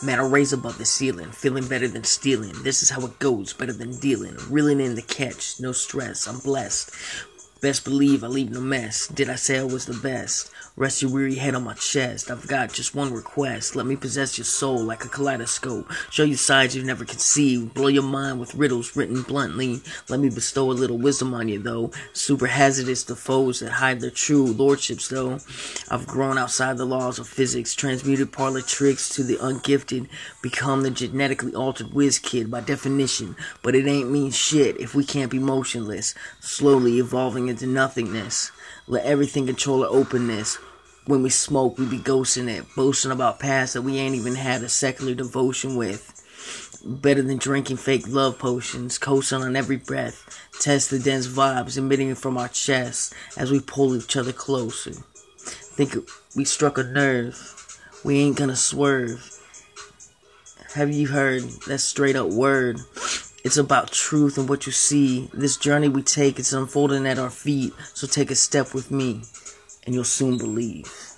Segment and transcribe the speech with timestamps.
[0.00, 2.54] Man, I raise above the ceiling, feeling better than stealing.
[2.62, 4.36] This is how it goes, better than dealing.
[4.48, 6.92] Reeling in the catch, no stress, I'm blessed.
[7.60, 9.08] Best believe I leave no mess.
[9.08, 10.52] Did I say I was the best?
[10.76, 12.30] Rest your weary head on my chest.
[12.30, 13.74] I've got just one request.
[13.74, 15.90] Let me possess your soul like a kaleidoscope.
[16.08, 17.74] Show you sides you've never conceived.
[17.74, 19.80] Blow your mind with riddles written bluntly.
[20.08, 21.90] Let me bestow a little wisdom on you, though.
[22.12, 25.40] Super hazardous to foes that hide their true lordships, though.
[25.90, 30.08] I've grown outside the laws of physics, transmuted parlor tricks to the ungifted,
[30.42, 33.34] become the genetically altered whiz kid by definition.
[33.64, 38.52] But it ain't mean shit if we can't be motionless, slowly evolving into nothingness.
[38.86, 40.56] Let everything control our openness.
[41.06, 44.62] When we smoke, we be ghosting it, boasting about past that we ain't even had
[44.62, 46.14] a secular devotion with.
[46.84, 50.38] Better than drinking fake love potions, coasting on every breath.
[50.60, 54.92] Test the dense vibes emitting from our chests as we pull each other closer.
[54.92, 55.96] Think
[56.36, 57.80] we struck a nerve.
[58.04, 59.34] We ain't gonna swerve.
[60.74, 62.78] Have you heard that straight up word?
[63.44, 65.30] It's about truth and what you see.
[65.32, 67.72] This journey we take it's unfolding at our feet.
[67.94, 69.22] So take a step with me
[69.84, 71.17] and you'll soon believe.